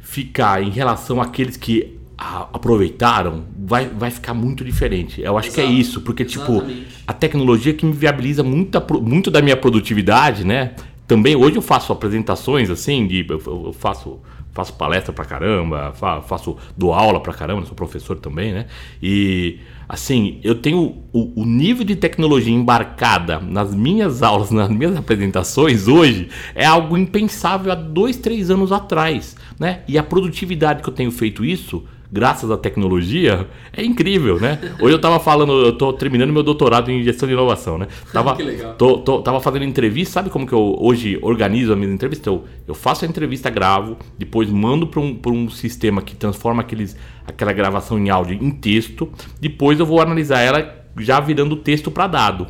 [0.00, 5.20] ficar em relação àqueles que a, aproveitaram, vai, vai ficar muito diferente.
[5.20, 5.62] Eu acho Exato.
[5.62, 6.64] que é isso, porque tipo,
[7.06, 10.72] a tecnologia que me viabiliza muita, muito da minha produtividade, né?
[11.06, 14.18] Também hoje eu faço apresentações assim, de, eu faço
[14.56, 15.92] faço palestra pra caramba,
[16.26, 18.66] faço dou aula pra caramba, sou professor também, né?
[19.02, 24.96] E assim, eu tenho o, o, nível de tecnologia embarcada nas minhas aulas, nas minhas
[24.96, 29.82] apresentações hoje é algo impensável há dois, três anos atrás, né?
[29.86, 31.84] E a produtividade que eu tenho feito isso
[32.16, 34.58] graças à tecnologia, é incrível, né?
[34.80, 37.88] Hoje eu estava falando, eu estou terminando meu doutorado em gestão de inovação, né?
[38.10, 38.72] Tava, que legal.
[38.74, 42.30] Tô, tô, tava fazendo entrevista, sabe como que eu hoje organizo a minha entrevista?
[42.30, 46.96] Eu, eu faço a entrevista, gravo, depois mando para um, um sistema que transforma aqueles,
[47.26, 52.06] aquela gravação em áudio em texto, depois eu vou analisar ela já virando texto para
[52.06, 52.46] dado.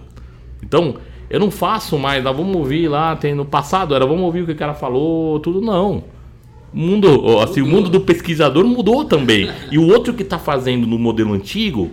[0.62, 0.94] Então,
[1.28, 4.46] eu não faço mais, ah, vamos ouvir lá, tem no passado era vamos ouvir o
[4.46, 6.15] que o cara falou, tudo não
[6.76, 9.50] mundo, assim, o mundo do pesquisador mudou também.
[9.72, 11.90] E o outro que está fazendo no modelo antigo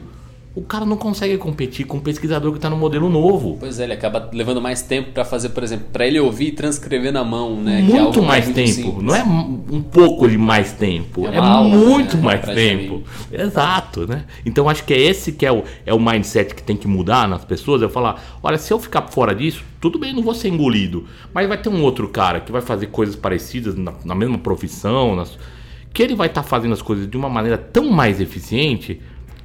[0.55, 3.57] o cara não consegue competir com o pesquisador que está no modelo novo.
[3.59, 6.51] Pois é, ele acaba levando mais tempo para fazer, por exemplo, para ele ouvir e
[6.51, 7.81] transcrever na mão, né?
[7.81, 8.67] Muito é mais tempo.
[8.67, 9.03] Simples.
[9.03, 12.23] Não é um pouco de mais tempo, é, é aula, muito né?
[12.23, 13.01] mais tempo.
[13.31, 14.25] Exato, né?
[14.45, 17.27] Então acho que é esse que é o, é o mindset que tem que mudar
[17.27, 17.81] nas pessoas.
[17.81, 21.47] Eu falar, olha, se eu ficar fora disso, tudo bem, não vou ser engolido, mas
[21.47, 25.35] vai ter um outro cara que vai fazer coisas parecidas na, na mesma profissão, nas,
[25.91, 29.01] que ele vai estar tá fazendo as coisas de uma maneira tão mais eficiente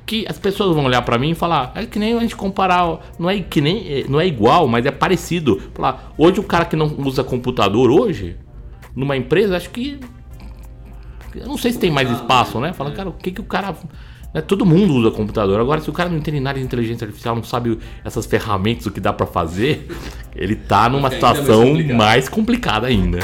[0.08, 2.98] que as pessoas vão olhar para mim e falar, é que nem a gente comparar,
[3.18, 5.60] não é que nem não é igual, mas é parecido.
[5.74, 8.36] Falar, hoje o cara que não usa computador hoje
[8.96, 10.00] numa empresa, acho que
[11.34, 12.72] eu não sei se tem mais espaço, né?
[12.72, 13.76] Falando, cara, o que que o cara
[14.32, 14.40] né?
[14.40, 15.60] Todo mundo usa computador.
[15.60, 18.90] Agora, se o cara não entende nada de inteligência artificial, não sabe essas ferramentas, o
[18.90, 19.88] que dá para fazer,
[20.34, 23.18] ele tá numa situação mais complicada ainda.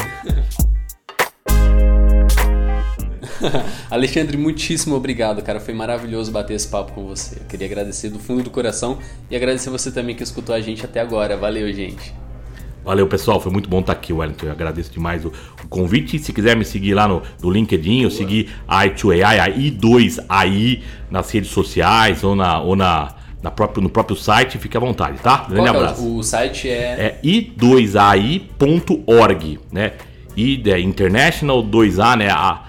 [3.91, 5.61] Alexandre, muitíssimo obrigado, cara.
[5.61, 7.37] Foi maravilhoso bater esse papo com você.
[7.37, 8.99] Eu queria agradecer do fundo do coração
[9.31, 11.37] e agradecer você também que escutou a gente até agora.
[11.37, 12.15] Valeu, gente.
[12.85, 13.41] Valeu, pessoal.
[13.41, 14.47] Foi muito bom estar aqui, Wellington.
[14.47, 15.33] Eu agradeço demais o,
[15.71, 16.19] convite.
[16.19, 21.51] Se quiser me seguir lá no, no LinkedIn, eu seguir i2AI, a I2AI nas redes
[21.51, 25.47] sociais ou, na, ou na, na próprio, no próprio site, fique à vontade, tá?
[25.49, 26.03] Grande Qual abraço.
[26.03, 26.73] É o, o site é.
[26.73, 28.41] É i2ai.org,
[29.73, 29.93] né?
[30.37, 32.29] I é International 2A, né?
[32.29, 32.65] A,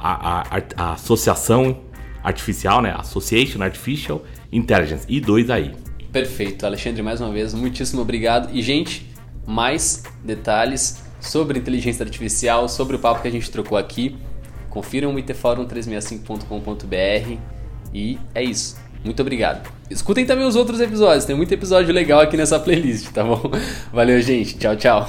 [0.00, 1.80] a, a, a Associação
[2.22, 2.94] Artificial, né?
[2.96, 4.22] Association Artificial
[4.52, 5.74] Intelligence, I2AI.
[6.12, 8.50] Perfeito, Alexandre, mais uma vez, muitíssimo obrigado.
[8.52, 9.08] E, gente,
[9.46, 14.16] mais detalhes sobre inteligência artificial, sobre o papo que a gente trocou aqui,
[14.68, 17.38] confiram o itforum365.com.br
[17.92, 18.76] e é isso.
[19.04, 19.70] Muito obrigado.
[19.88, 23.40] Escutem também os outros episódios, tem muito episódio legal aqui nessa playlist, tá bom?
[23.92, 24.58] Valeu, gente.
[24.58, 25.08] Tchau, tchau.